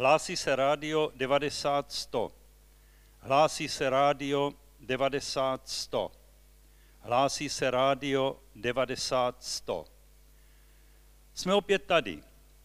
Hlásí 0.00 0.36
se 0.36 0.56
rádio 0.56 1.12
90 1.14 1.92
100. 1.92 2.32
Hlásí 3.18 3.68
se 3.68 3.90
rádio 3.90 4.52
90 4.80 5.68
100. 5.68 6.12
Hlásí 7.00 7.48
se 7.48 7.70
rádio 7.70 8.40
90 8.54 9.44
100. 9.44 9.84
Jsme 11.34 11.54
opět 11.54 11.82
tady. 11.82 12.22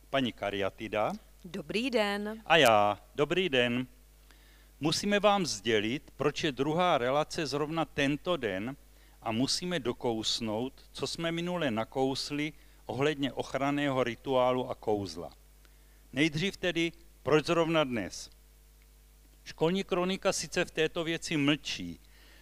Paní 0.09 0.31
Kariatida. 0.31 1.13
Dobrý 1.45 1.89
den. 1.89 2.41
A 2.45 2.57
já. 2.57 2.99
Dobrý 3.15 3.49
den. 3.49 3.87
Musíme 4.79 5.19
vám 5.19 5.45
sdělit, 5.45 6.11
proč 6.15 6.43
je 6.43 6.51
druhá 6.51 6.97
relace 6.97 7.47
zrovna 7.47 7.85
tento 7.85 8.37
den 8.37 8.75
a 9.21 9.31
musíme 9.31 9.79
dokousnout, 9.79 10.73
co 10.91 11.07
jsme 11.07 11.31
minule 11.31 11.71
nakousli 11.71 12.53
ohledně 12.85 13.33
ochranného 13.33 14.03
rituálu 14.03 14.69
a 14.69 14.75
kouzla. 14.75 15.29
Nejdřív 16.13 16.57
tedy, 16.57 16.91
proč 17.25 17.45
zrovna 17.45 17.83
dnes? 17.83 18.29
Školní 19.43 19.83
kronika 19.83 20.33
sice 20.33 20.65
v 20.65 20.71
této 20.71 21.03
věci 21.03 21.37
mlčí, 21.37 21.99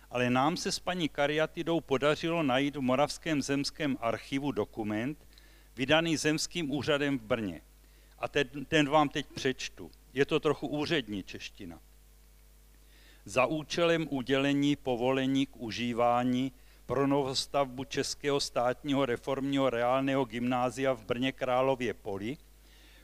ale 0.09 0.30
nám 0.30 0.58
se 0.58 0.71
s 0.71 0.80
paní 0.80 1.09
Kariatidou 1.09 1.81
podařilo 1.81 2.44
najít 2.44 2.75
v 2.75 2.81
Moravském 2.81 3.41
zemském 3.41 3.98
archivu 4.02 4.52
dokument, 4.52 5.27
vydaný 5.75 6.17
Zemským 6.17 6.72
úřadem 6.72 7.20
v 7.20 7.22
Brně. 7.22 7.61
A 8.20 8.27
ten, 8.27 8.66
ten 8.67 8.89
vám 8.89 9.09
teď 9.09 9.25
přečtu. 9.27 9.91
Je 10.13 10.25
to 10.25 10.39
trochu 10.39 10.67
úřední 10.67 11.23
čeština. 11.23 11.80
Za 13.25 13.45
účelem 13.45 14.08
udělení 14.09 14.75
povolení 14.75 15.45
k 15.45 15.58
užívání 15.58 16.52
pro 16.86 17.08
novostavbu 17.08 17.84
Českého 17.84 18.39
státního 18.39 19.05
reformního 19.05 19.70
reálného 19.70 20.25
gymnázia 20.25 20.94
v 20.94 21.05
Brně 21.05 21.31
Králově 21.31 21.94
Poli 21.94 22.38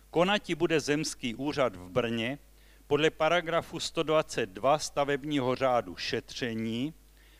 konati 0.09 0.55
bude 0.55 0.79
Zemský 0.79 1.35
úřad 1.35 1.75
v 1.75 1.89
Brně 1.89 2.39
podle 2.87 3.09
paragrafu 3.09 3.79
122 3.79 4.79
stavebního 4.79 5.55
řádu 5.55 5.95
šetření, 5.95 6.93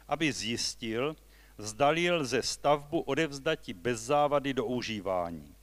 aby 0.08 0.31
zjistil, 0.34 1.16
zdali 1.58 2.12
lze 2.12 2.42
stavbu 2.42 3.00
odevzdati 3.00 3.73
bez 3.73 4.00
závady 4.02 4.53
do 4.53 4.66
užívání. 4.66 5.56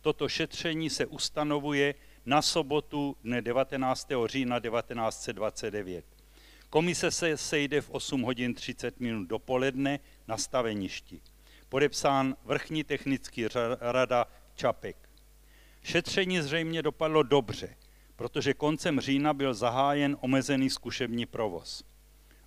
Toto 0.00 0.28
šetření 0.28 0.90
se 0.90 1.06
ustanovuje 1.06 1.94
na 2.26 2.42
sobotu 2.42 3.16
dne 3.24 3.42
19. 3.42 4.08
října 4.26 4.60
1929. 4.60 6.04
Komise 6.70 7.10
se 7.10 7.36
sejde 7.36 7.80
v 7.80 7.90
8 7.90 8.22
hodin 8.22 8.54
30 8.54 9.00
minut 9.00 9.28
dopoledne 9.28 10.00
na 10.28 10.36
staveništi. 10.36 11.20
Podepsán 11.68 12.36
vrchní 12.44 12.84
technický 12.84 13.46
rada 13.80 14.26
Čapek. 14.54 15.08
Šetření 15.84 16.40
zřejmě 16.40 16.82
dopadlo 16.82 17.22
dobře, 17.22 17.76
protože 18.16 18.54
koncem 18.54 19.00
října 19.00 19.34
byl 19.34 19.54
zahájen 19.54 20.16
omezený 20.20 20.70
zkušební 20.70 21.26
provoz. 21.26 21.84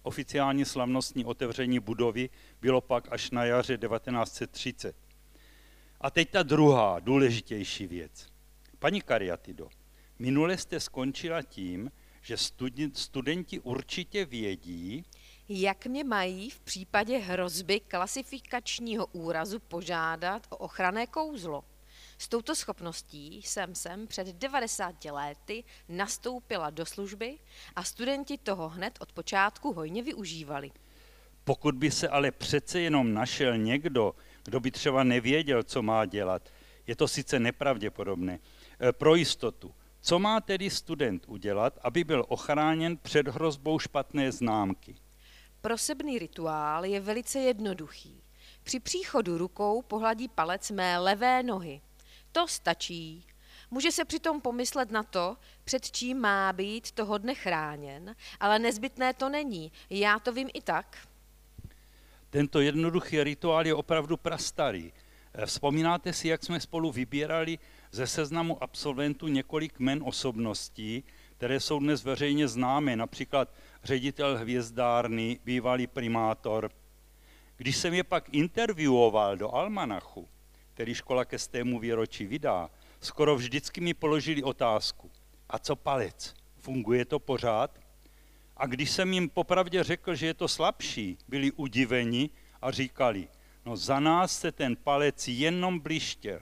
Oficiální 0.03 0.65
slavnostní 0.65 1.25
otevření 1.25 1.79
budovy 1.79 2.29
bylo 2.61 2.81
pak 2.81 3.07
až 3.11 3.31
na 3.31 3.45
jaře 3.45 3.77
1930. 3.77 4.95
A 6.01 6.11
teď 6.11 6.29
ta 6.29 6.43
druhá, 6.43 6.99
důležitější 6.99 7.87
věc. 7.87 8.27
Paní 8.79 9.01
Kariatido, 9.01 9.69
minule 10.19 10.57
jste 10.57 10.79
skončila 10.79 11.41
tím, 11.41 11.91
že 12.21 12.37
studenti 12.93 13.59
určitě 13.59 14.25
vědí, 14.25 15.05
jak 15.49 15.85
mě 15.85 16.03
mají 16.03 16.49
v 16.49 16.59
případě 16.59 17.17
hrozby 17.17 17.79
klasifikačního 17.79 19.05
úrazu 19.05 19.59
požádat 19.59 20.47
o 20.49 20.57
ochranné 20.57 21.07
kouzlo. 21.07 21.63
S 22.17 22.27
touto 22.27 22.55
schopností 22.55 23.41
jsem 23.41 23.75
sem 23.75 24.07
před 24.07 24.27
90 24.27 25.05
lety 25.05 25.63
nastoupila 25.89 26.69
do 26.69 26.85
služby 26.85 27.37
a 27.75 27.83
studenti 27.83 28.37
toho 28.37 28.69
hned 28.69 28.97
od 28.99 29.11
počátku 29.11 29.73
hojně 29.73 30.03
využívali. 30.03 30.71
Pokud 31.43 31.75
by 31.75 31.91
se 31.91 32.09
ale 32.09 32.31
přece 32.31 32.79
jenom 32.79 33.13
našel 33.13 33.57
někdo, 33.57 34.15
kdo 34.43 34.59
by 34.59 34.71
třeba 34.71 35.03
nevěděl, 35.03 35.63
co 35.63 35.81
má 35.81 36.05
dělat, 36.05 36.49
je 36.87 36.95
to 36.95 37.07
sice 37.07 37.39
nepravděpodobné. 37.39 38.39
E, 38.81 38.91
pro 38.91 39.15
jistotu, 39.15 39.73
co 40.01 40.19
má 40.19 40.41
tedy 40.41 40.69
student 40.69 41.23
udělat, 41.27 41.79
aby 41.81 42.03
byl 42.03 42.25
ochráněn 42.27 42.97
před 42.97 43.27
hrozbou 43.27 43.79
špatné 43.79 44.31
známky? 44.31 44.95
Prosebný 45.61 46.19
rituál 46.19 46.85
je 46.85 46.99
velice 46.99 47.39
jednoduchý. 47.39 48.23
Při 48.63 48.79
příchodu 48.79 49.37
rukou 49.37 49.81
pohladí 49.81 50.27
palec 50.27 50.71
mé 50.71 50.99
levé 50.99 51.43
nohy. 51.43 51.81
To 52.31 52.47
stačí. 52.47 53.25
Může 53.71 53.91
se 53.91 54.05
přitom 54.05 54.41
pomyslet 54.41 54.91
na 54.91 55.03
to, 55.03 55.37
před 55.63 55.91
čím 55.91 56.19
má 56.19 56.53
být 56.53 56.91
toho 56.91 57.17
dne 57.17 57.35
chráněn, 57.35 58.15
ale 58.39 58.59
nezbytné 58.59 59.13
to 59.13 59.29
není. 59.29 59.71
Já 59.89 60.19
to 60.19 60.33
vím 60.33 60.49
i 60.53 60.61
tak. 60.61 60.97
Tento 62.29 62.59
jednoduchý 62.59 63.23
rituál 63.23 63.67
je 63.67 63.73
opravdu 63.73 64.17
prastarý. 64.17 64.93
Eh, 65.33 65.45
vzpomínáte 65.45 66.13
si, 66.13 66.27
jak 66.27 66.43
jsme 66.43 66.59
spolu 66.59 66.91
vybírali 66.91 67.59
ze 67.91 68.07
seznamu 68.07 68.63
absolventů 68.63 69.27
několik 69.27 69.79
men 69.79 70.03
osobností, 70.05 71.03
které 71.37 71.59
jsou 71.59 71.79
dnes 71.79 72.03
veřejně 72.03 72.47
známé, 72.47 72.95
například 72.95 73.53
ředitel 73.83 74.37
hvězdárny, 74.37 75.39
bývalý 75.45 75.87
primátor. 75.87 76.71
Když 77.57 77.77
jsem 77.77 77.93
je 77.93 78.03
pak 78.03 78.29
interviewoval 78.33 79.37
do 79.37 79.55
Almanachu, 79.55 80.27
který 80.77 80.95
škola 80.95 81.25
ke 81.25 81.39
stému 81.39 81.79
výročí 81.79 82.25
vydá, 82.25 82.69
skoro 83.01 83.35
vždycky 83.35 83.81
mi 83.81 83.93
položili 83.93 84.43
otázku. 84.43 85.11
A 85.49 85.59
co 85.59 85.75
palec? 85.75 86.33
Funguje 86.57 87.05
to 87.05 87.19
pořád? 87.19 87.79
A 88.57 88.65
když 88.65 88.91
jsem 88.91 89.13
jim 89.13 89.29
popravdě 89.29 89.83
řekl, 89.83 90.15
že 90.15 90.25
je 90.25 90.33
to 90.33 90.47
slabší, 90.47 91.17
byli 91.27 91.51
udiveni 91.51 92.29
a 92.61 92.71
říkali, 92.71 93.27
no 93.65 93.77
za 93.77 93.99
nás 93.99 94.39
se 94.39 94.51
ten 94.51 94.75
palec 94.75 95.27
jenom 95.27 95.79
blištěl. 95.79 96.41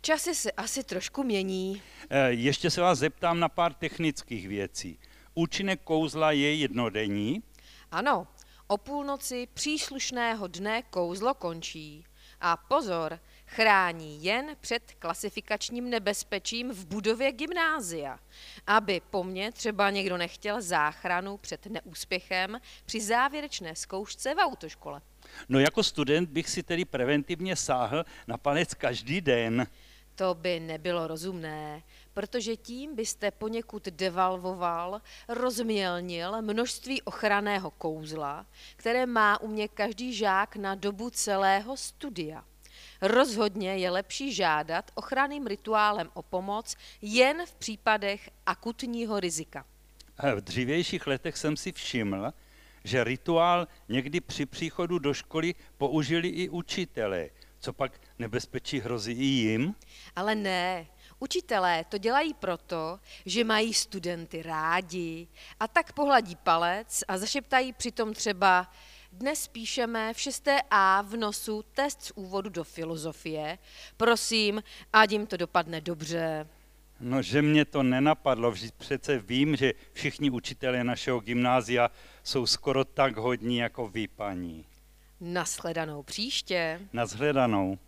Časy 0.00 0.34
se 0.34 0.52
asi 0.52 0.84
trošku 0.84 1.24
mění. 1.24 1.82
E, 2.10 2.30
ještě 2.30 2.70
se 2.70 2.80
vás 2.80 2.98
zeptám 2.98 3.40
na 3.40 3.48
pár 3.48 3.74
technických 3.74 4.48
věcí. 4.48 4.98
Účinek 5.34 5.80
kouzla 5.84 6.32
je 6.32 6.54
jednodenní? 6.54 7.42
Ano, 7.90 8.26
o 8.66 8.76
půlnoci 8.76 9.48
příslušného 9.54 10.46
dne 10.46 10.82
kouzlo 10.82 11.34
končí. 11.34 12.04
A 12.40 12.56
pozor, 12.56 13.20
chrání 13.48 14.24
jen 14.24 14.56
před 14.60 14.82
klasifikačním 14.98 15.90
nebezpečím 15.90 16.70
v 16.70 16.86
budově 16.86 17.32
gymnázia, 17.32 18.18
aby 18.66 19.00
po 19.10 19.24
mně 19.24 19.52
třeba 19.52 19.90
někdo 19.90 20.16
nechtěl 20.16 20.62
záchranu 20.62 21.36
před 21.36 21.66
neúspěchem 21.66 22.60
při 22.84 23.00
závěrečné 23.00 23.76
zkoušce 23.76 24.34
v 24.34 24.38
autoškole. 24.38 25.00
No 25.48 25.58
jako 25.58 25.82
student 25.82 26.30
bych 26.30 26.48
si 26.48 26.62
tedy 26.62 26.84
preventivně 26.84 27.56
sáhl 27.56 28.04
na 28.26 28.38
palec 28.38 28.74
každý 28.74 29.20
den. 29.20 29.66
To 30.14 30.34
by 30.34 30.60
nebylo 30.60 31.06
rozumné, 31.06 31.82
protože 32.14 32.56
tím 32.56 32.94
byste 32.96 33.30
poněkud 33.30 33.84
devalvoval, 33.84 35.00
rozmělnil 35.28 36.42
množství 36.42 37.02
ochranného 37.02 37.70
kouzla, 37.70 38.46
které 38.76 39.06
má 39.06 39.40
u 39.40 39.48
mě 39.48 39.68
každý 39.68 40.14
žák 40.14 40.56
na 40.56 40.74
dobu 40.74 41.10
celého 41.10 41.76
studia. 41.76 42.44
Rozhodně 43.02 43.76
je 43.76 43.90
lepší 43.90 44.32
žádat 44.32 44.90
ochranným 44.94 45.46
rituálem 45.46 46.10
o 46.14 46.22
pomoc 46.22 46.76
jen 47.02 47.46
v 47.46 47.54
případech 47.54 48.30
akutního 48.46 49.20
rizika. 49.20 49.64
V 50.34 50.40
dřívějších 50.40 51.06
letech 51.06 51.36
jsem 51.36 51.56
si 51.56 51.72
všiml, 51.72 52.32
že 52.84 53.04
rituál 53.04 53.68
někdy 53.88 54.20
při 54.20 54.46
příchodu 54.46 54.98
do 54.98 55.14
školy 55.14 55.54
použili 55.76 56.28
i 56.28 56.48
učitelé. 56.48 57.30
Co 57.60 57.72
pak 57.72 58.00
nebezpečí 58.18 58.80
hrozí 58.80 59.12
i 59.12 59.24
jim? 59.24 59.74
Ale 60.16 60.34
ne, 60.34 60.86
Učitelé 61.20 61.84
to 61.88 61.98
dělají 61.98 62.34
proto, 62.34 63.00
že 63.26 63.44
mají 63.44 63.74
studenty 63.74 64.42
rádi 64.42 65.28
a 65.60 65.68
tak 65.68 65.92
pohladí 65.92 66.36
palec 66.36 67.04
a 67.08 67.18
zašeptají 67.18 67.72
přitom 67.72 68.14
třeba 68.14 68.72
dnes 69.12 69.48
píšeme 69.48 70.14
v 70.14 70.16
6a 70.16 71.02
v 71.02 71.16
nosu 71.16 71.64
test 71.74 72.02
z 72.02 72.12
úvodu 72.14 72.50
do 72.50 72.64
filozofie. 72.64 73.58
Prosím, 73.96 74.62
ať 74.92 75.12
jim 75.12 75.26
to 75.26 75.36
dopadne 75.36 75.80
dobře. 75.80 76.46
No, 77.00 77.22
že 77.22 77.42
mě 77.42 77.64
to 77.64 77.82
nenapadlo, 77.82 78.54
přece 78.78 79.18
vím, 79.18 79.56
že 79.56 79.72
všichni 79.92 80.30
učitelé 80.30 80.84
našeho 80.84 81.20
gymnázia 81.20 81.90
jsou 82.22 82.46
skoro 82.46 82.84
tak 82.84 83.16
hodní 83.16 83.56
jako 83.56 83.88
vy, 83.88 84.08
paní. 84.08 84.64
Naschledanou 85.20 86.02
příště. 86.02 86.80
Naschledanou. 86.92 87.78